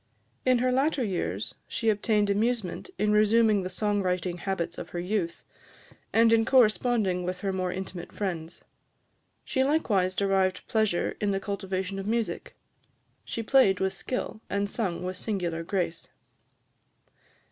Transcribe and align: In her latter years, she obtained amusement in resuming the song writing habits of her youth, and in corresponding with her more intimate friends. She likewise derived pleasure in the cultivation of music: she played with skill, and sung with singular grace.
In 0.47 0.57
her 0.57 0.71
latter 0.71 1.03
years, 1.03 1.53
she 1.67 1.91
obtained 1.91 2.31
amusement 2.31 2.89
in 2.97 3.11
resuming 3.11 3.61
the 3.61 3.69
song 3.69 4.01
writing 4.01 4.39
habits 4.39 4.79
of 4.79 4.89
her 4.89 4.99
youth, 4.99 5.43
and 6.11 6.33
in 6.33 6.43
corresponding 6.43 7.23
with 7.23 7.41
her 7.41 7.53
more 7.53 7.71
intimate 7.71 8.11
friends. 8.11 8.63
She 9.45 9.63
likewise 9.63 10.15
derived 10.15 10.67
pleasure 10.67 11.15
in 11.21 11.29
the 11.29 11.39
cultivation 11.39 11.99
of 11.99 12.07
music: 12.07 12.55
she 13.23 13.43
played 13.43 13.79
with 13.79 13.93
skill, 13.93 14.41
and 14.49 14.67
sung 14.67 15.03
with 15.03 15.17
singular 15.17 15.61
grace. 15.61 16.09